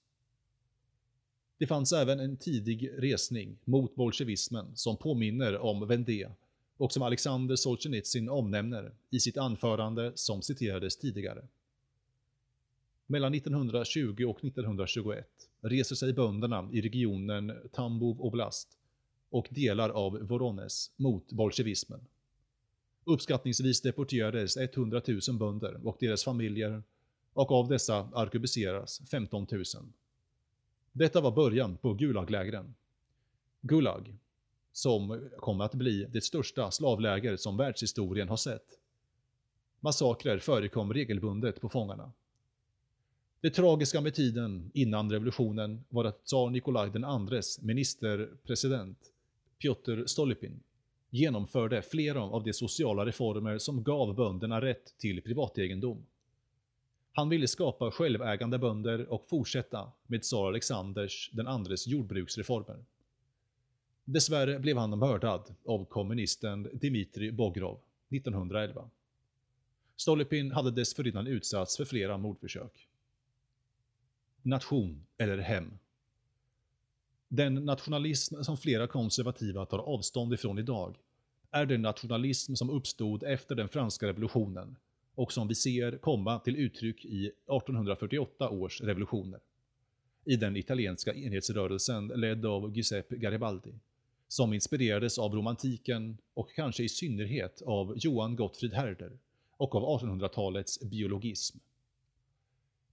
[1.58, 6.30] Det fanns även en tidig resning mot bolsjevismen som påminner om Vendée
[6.76, 11.46] och som Alexander Solzhenitsyn omnämner i sitt anförande som citerades tidigare.
[13.06, 15.28] Mellan 1920 och 1921
[15.60, 18.78] reser sig bönderna i regionen Tambov Oblast
[19.30, 22.00] och delar av Voronezh mot bolsjevismen.
[23.08, 26.82] Uppskattningsvis deporterades 100 000 bönder och deras familjer
[27.32, 29.64] och av dessa arkebuseras 15 000.
[30.92, 32.74] Detta var början på Gulaglägren.
[33.60, 34.16] Gulag,
[34.72, 38.78] som kom att bli det största slavläger som världshistorien har sett.
[39.80, 42.12] Massakrer förekom regelbundet på fångarna.
[43.40, 46.90] Det tragiska med tiden innan revolutionen var att tsar Nikolaj
[47.32, 48.98] IIs ministerpresident
[49.58, 50.62] Piotr Stolypin
[51.16, 56.06] genomförde flera av de sociala reformer som gav bönderna rätt till privategendom.
[57.12, 62.84] Han ville skapa självägande bönder och fortsätta med tsar Alexanders den andres jordbruksreformer.
[64.04, 67.78] Dessvärre blev han mördad av kommunisten Dmitrij Bogrov
[68.10, 68.90] 1911.
[69.96, 72.88] Stolypin hade dessförinnan utsatts för flera mordförsök.
[74.42, 75.78] Nation eller hem?
[77.28, 80.96] Den nationalism som flera konservativa tar avstånd ifrån idag
[81.56, 84.76] är den nationalism som uppstod efter den franska revolutionen
[85.14, 89.40] och som vi ser komma till uttryck i 1848 års revolutioner.
[90.24, 93.72] I den italienska enhetsrörelsen ledd av Giuseppe Garibaldi,
[94.28, 99.18] som inspirerades av romantiken och kanske i synnerhet av Johan Gottfried Herder
[99.56, 101.58] och av 1800-talets biologism.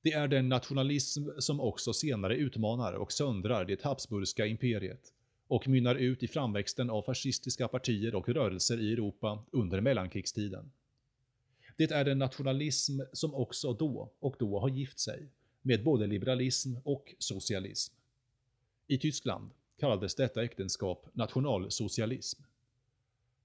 [0.02, 5.14] Det är den nationalism som också senare utmanar och söndrar det Habsburgska imperiet
[5.48, 10.72] och mynnar ut i framväxten av fascistiska partier och rörelser i Europa under mellankrigstiden.
[11.78, 15.30] Det är en nationalism som också då och då har gift sig
[15.62, 17.96] med både liberalism och socialism.
[18.88, 22.44] I Tyskland kallades detta äktenskap nationalsocialism.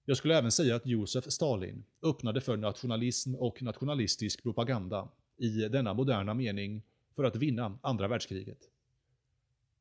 [0.05, 5.95] Jag skulle även säga att Josef Stalin öppnade för nationalism och nationalistisk propaganda i denna
[5.95, 6.83] moderna mening
[7.17, 8.59] för att vinna andra världskriget.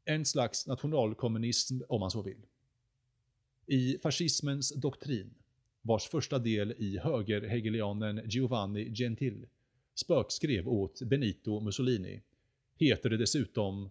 [0.09, 2.45] En slags nationalkommunism om man så vill.
[3.65, 5.33] I fascismens doktrin,
[5.81, 9.45] vars första del i högerhegelianen Giovanni Gentil
[9.95, 12.21] spökskrev åt Benito Mussolini,
[12.75, 13.89] heter det dessutom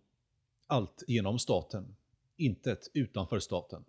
[0.67, 1.97] allt genom staten,
[2.37, 3.85] intet utanför staten.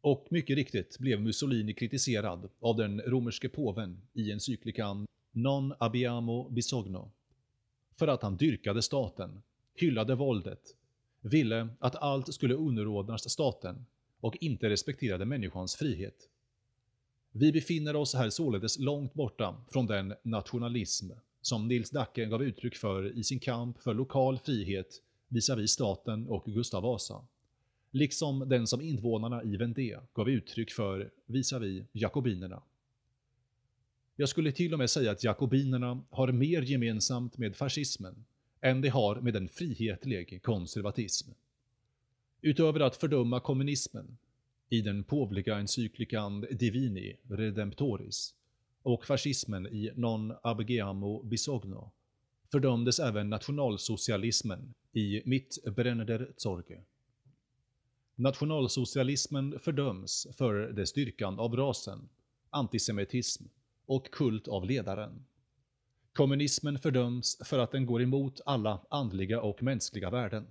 [0.00, 7.10] Och mycket riktigt blev Mussolini kritiserad av den romerske påven i encyklikan Non abbiamo bisogno.
[7.96, 9.42] För att han dyrkade staten,
[9.74, 10.76] hyllade våldet,
[11.26, 13.86] ville att allt skulle underordnas staten
[14.20, 16.28] och inte respekterade människans frihet.
[17.32, 21.10] Vi befinner oss här således långt borta från den nationalism
[21.40, 26.44] som Nils Dacke gav uttryck för i sin kamp för lokal frihet visavi staten och
[26.44, 27.26] Gustav Vasa.
[27.90, 32.62] Liksom den som invånarna i Vendée gav uttryck för visavi jakobinerna.
[34.16, 38.24] Jag skulle till och med säga att jakobinerna har mer gemensamt med fascismen
[38.66, 41.30] än de har med en frihetlig konservatism.
[42.40, 44.18] Utöver att fördöma kommunismen
[44.68, 48.34] i den påvliga encyklikan Divini Redemptoris
[48.82, 51.90] och fascismen i Non abgeamo bisogno
[52.52, 56.82] fördömdes även nationalsocialismen i Mitt Brenneder Zorge.
[58.14, 62.08] Nationalsocialismen fördöms för dess styrkan av rasen,
[62.50, 63.44] antisemitism
[63.86, 65.24] och kult av ledaren.
[66.16, 70.46] Kommunismen fördöms för att den går emot alla andliga och mänskliga värden.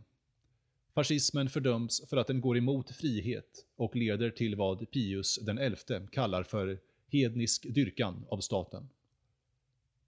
[0.93, 6.07] Fascismen fördöms för att den går emot frihet och leder till vad Pius den XI
[6.11, 6.79] kallar för
[7.11, 8.89] hednisk dyrkan av staten.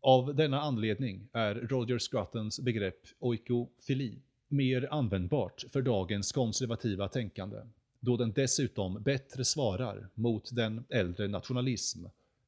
[0.02, 7.58] Av denna anledning är Roger Scruttons begrepp oikofili mer användbart för dagens konservativa tänkande,
[8.00, 12.06] då den dessutom bättre svarar mot den äldre nationalism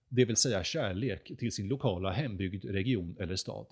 [0.09, 3.65] det vill säga kärlek till sin lokala hembygd, region eller stad.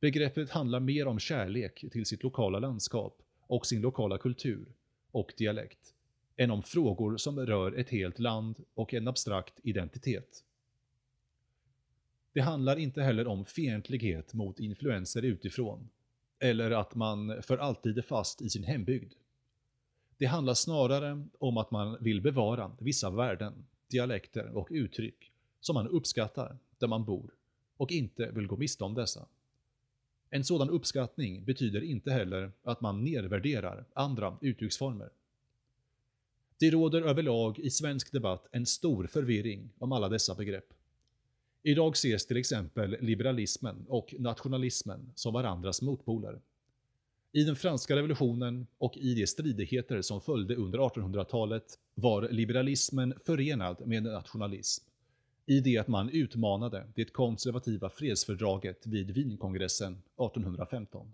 [0.00, 4.66] Begreppet handlar mer om kärlek till sitt lokala landskap och sin lokala kultur
[5.10, 5.94] och dialekt,
[6.36, 10.44] än om frågor som rör ett helt land och en abstrakt identitet.
[12.32, 15.88] Det handlar inte heller om fientlighet mot influenser utifrån,
[16.38, 19.12] eller att man för alltid är fast i sin hembygd.
[20.18, 23.64] Det handlar snarare om att man vill bevara vissa värden,
[23.94, 27.30] dialekter och uttryck som man uppskattar där man bor
[27.76, 29.26] och inte vill gå miste om dessa.
[30.30, 35.10] En sådan uppskattning betyder inte heller att man nedvärderar andra uttrycksformer.
[36.58, 40.74] Det råder överlag i svensk debatt en stor förvirring om alla dessa begrepp.
[41.62, 46.40] Idag ses till exempel liberalismen och nationalismen som varandras motpoler.
[47.32, 53.86] I den franska revolutionen och i de stridigheter som följde under 1800-talet var liberalismen förenad
[53.86, 54.84] med nationalism
[55.46, 61.12] i det att man utmanade det konservativa fredsfördraget vid Wienkongressen 1815.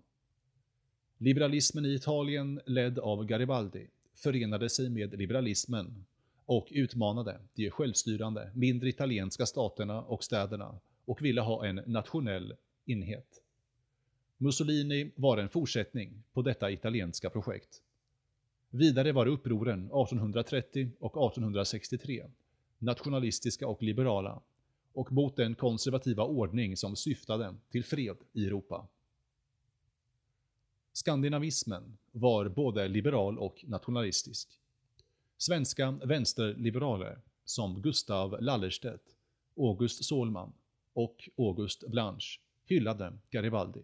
[1.17, 6.05] Liberalismen i Italien, ledd av Garibaldi, förenade sig med liberalismen
[6.45, 12.55] och utmanade de självstyrande, mindre italienska staterna och städerna och ville ha en nationell
[12.85, 13.41] enhet.
[14.37, 17.81] Mussolini var en fortsättning på detta italienska projekt.
[18.73, 22.25] Vidare var upproren 1830 och 1863
[22.79, 24.41] nationalistiska och liberala
[24.93, 28.87] och mot den konservativa ordning som syftade till fred i Europa.
[30.93, 34.59] Skandinavismen var både liberal och nationalistisk.
[35.37, 39.15] Svenska vänsterliberaler som Gustav Lallerstedt,
[39.57, 40.53] August Solman
[40.93, 43.81] och August Blanche hyllade Garibaldi.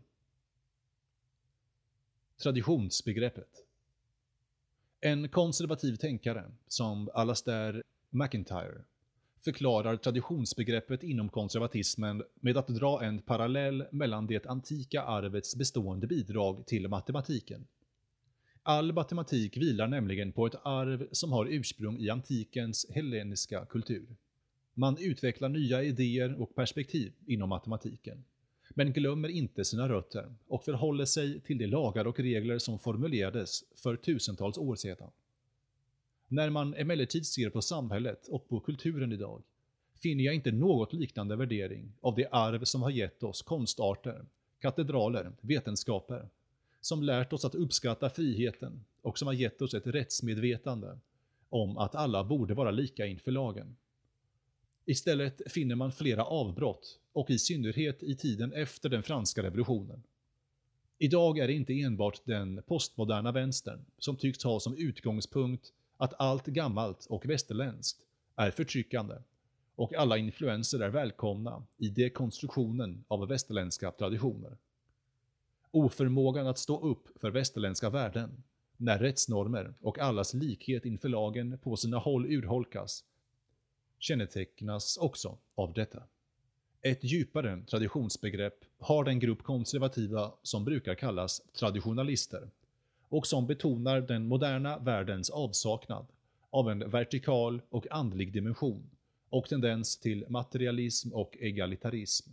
[2.37, 3.66] Traditionsbegreppet
[5.01, 8.81] en konservativ tänkare som Alastair McIntyre
[9.45, 16.67] förklarar traditionsbegreppet inom konservatismen med att dra en parallell mellan det antika arvets bestående bidrag
[16.67, 17.67] till matematiken.
[18.63, 24.15] All matematik vilar nämligen på ett arv som har ursprung i antikens helleniska kultur.
[24.73, 28.23] Man utvecklar nya idéer och perspektiv inom matematiken,
[28.77, 33.63] men glömmer inte sina rötter och förhåller sig till de lagar och regler som formulerades
[33.75, 35.11] för tusentals år sedan.
[36.27, 39.43] När man emellertid ser på samhället och på kulturen idag
[40.01, 44.25] finner jag inte något liknande värdering av det arv som har gett oss konstarter,
[44.59, 46.29] katedraler, vetenskaper,
[46.81, 50.99] som lärt oss att uppskatta friheten och som har gett oss ett rättsmedvetande
[51.49, 53.75] om att alla borde vara lika inför lagen.
[54.89, 60.03] Istället finner man flera avbrott och i synnerhet i tiden efter den franska revolutionen.
[60.97, 66.45] Idag är det inte enbart den postmoderna vänstern som tycks ha som utgångspunkt att allt
[66.45, 67.97] gammalt och västerländskt
[68.35, 69.15] är förtryckande
[69.75, 74.57] och alla influenser är välkomna i dekonstruktionen av västerländska traditioner.
[75.71, 78.43] Oförmågan att stå upp för västerländska värden,
[78.77, 83.03] när rättsnormer och allas likhet inför lagen på sina håll urholkas,
[83.99, 86.03] kännetecknas också av detta.
[86.81, 92.49] Ett djupare traditionsbegrepp har den grupp konservativa som brukar kallas traditionalister
[93.09, 96.07] och som betonar den moderna världens avsaknad
[96.49, 98.89] av en vertikal och andlig dimension
[99.29, 102.31] och tendens till materialism och egalitarism.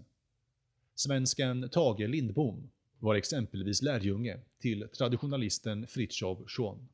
[0.95, 6.89] Svensken Tage Lindbom var exempelvis lärjunge till traditionalisten Fritiof Schuon.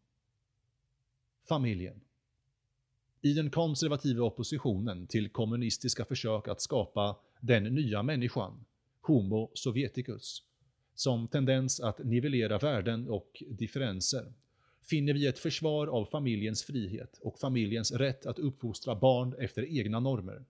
[1.48, 2.00] Familjen
[3.22, 8.64] i den konservativa oppositionen till kommunistiska försök att skapa den nya människan,
[9.00, 10.42] Homo Sovjeticus,
[10.94, 14.32] som tendens att nivellera värden och differenser,
[14.82, 20.00] finner vi ett försvar av familjens frihet och familjens rätt att uppfostra barn efter egna
[20.00, 20.44] normer.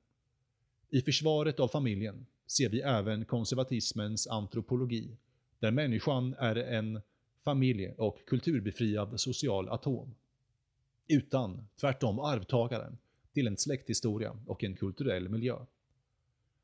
[0.91, 5.17] I försvaret av familjen ser vi även konservatismens antropologi,
[5.59, 7.01] där människan är en
[7.45, 10.15] familje- och kulturbefriad social atom.
[11.13, 12.99] Utan, tvärtom, arvtagaren
[13.33, 15.57] till en släkthistoria och en kulturell miljö.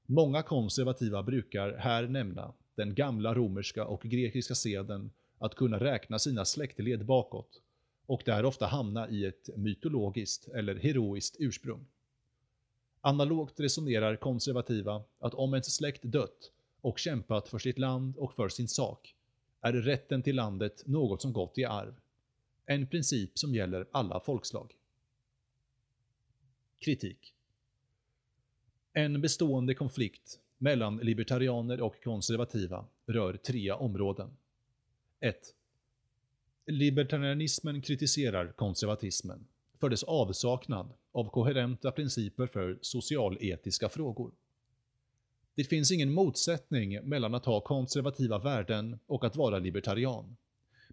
[0.06, 6.44] Många konservativa brukar här nämna den gamla romerska och grekiska seden att kunna räkna sina
[6.44, 7.62] släktled bakåt
[8.06, 11.86] och där ofta hamna i ett mytologiskt eller heroiskt ursprung.
[13.00, 18.48] Analogt resonerar konservativa att om ens släkt dött och kämpat för sitt land och för
[18.48, 19.14] sin sak,
[19.60, 21.94] är rätten till landet något som gått i arv.
[22.66, 24.72] En princip som gäller alla folkslag.
[26.78, 27.34] Kritik
[28.92, 34.36] En bestående konflikt mellan libertarianer och konservativa rör tre områden.
[35.20, 35.36] 1.
[36.66, 39.46] Libertarianismen kritiserar konservatismen
[39.80, 44.32] för dess avsaknad av koherenta principer för socialetiska frågor.
[45.54, 50.36] Det finns ingen motsättning mellan att ha konservativa värden och att vara libertarian.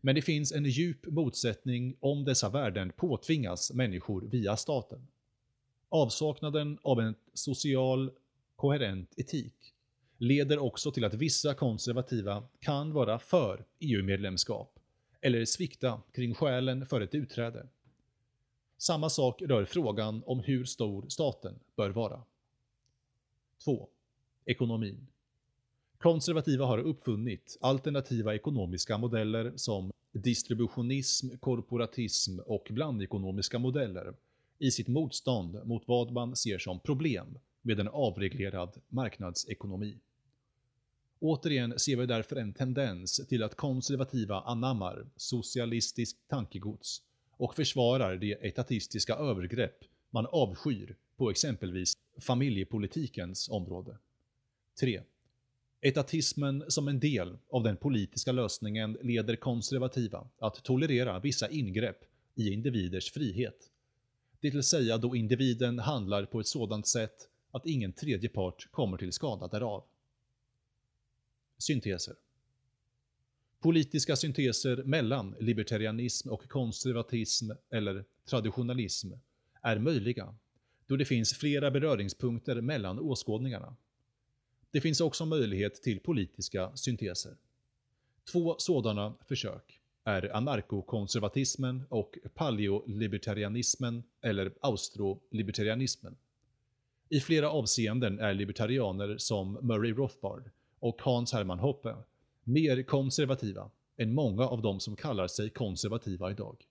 [0.05, 5.07] Men det finns en djup motsättning om dessa värden påtvingas människor via staten.
[5.89, 8.11] Avsaknaden av en social
[8.55, 9.73] koherent etik
[10.17, 14.79] leder också till att vissa konservativa kan vara för EU-medlemskap
[15.21, 17.67] eller svikta kring skälen för ett utträde.
[18.77, 22.23] Samma sak rör frågan om hur stor staten bör vara.
[23.63, 23.89] 2.
[24.45, 25.07] Ekonomin.
[26.03, 34.13] Konservativa har uppfunnit alternativa ekonomiska modeller som distributionism, korporatism och blandekonomiska modeller
[34.59, 39.97] i sitt motstånd mot vad man ser som problem med en avreglerad marknadsekonomi.
[41.19, 47.01] Återigen ser vi därför en tendens till att konservativa anammar socialistiskt tankegods
[47.31, 49.77] och försvarar de etatistiska övergrepp
[50.09, 53.97] man avskyr på exempelvis familjepolitikens område.
[54.79, 55.01] 3.
[55.85, 61.97] Etatismen som en del av den politiska lösningen leder konservativa att tolerera vissa ingrepp
[62.35, 63.71] i individers frihet.
[64.39, 68.97] Det vill säga då individen handlar på ett sådant sätt att ingen tredje part kommer
[68.97, 69.83] till skada därav.
[71.57, 72.15] Synteser
[73.59, 79.11] Politiska synteser mellan libertarianism och konservatism eller traditionalism
[79.61, 80.35] är möjliga,
[80.87, 83.75] då det finns flera beröringspunkter mellan åskådningarna.
[84.73, 87.33] Det finns också möjlighet till politiska synteser.
[88.31, 96.15] Två sådana försök är anarkokonservatismen och paleolibertarianismen eller austrolibertarianismen.
[97.09, 100.49] I flera avseenden är libertarianer som Murray Rothbard
[100.79, 101.95] och Hans Hermann Hoppe
[102.43, 106.67] mer konservativa än många av de som kallar sig konservativa idag.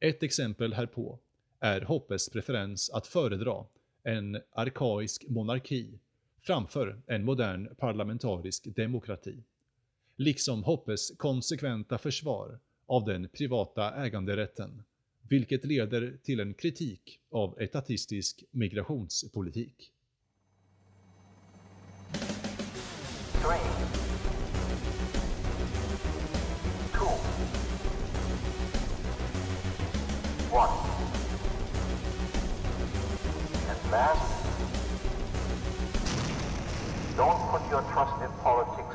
[0.00, 1.18] Ett exempel härpå
[1.60, 3.64] är Hoppes preferens att föredra
[4.02, 5.98] en arkaisk monarki
[6.42, 9.44] framför en modern parlamentarisk demokrati.
[10.16, 14.82] Liksom Hoppes konsekventa försvar av den privata äganderätten,
[15.28, 19.92] vilket leder till en kritik av etatistisk migrationspolitik.
[37.78, 38.87] Your trust in politics